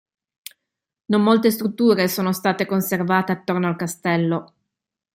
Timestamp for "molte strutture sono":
1.21-2.33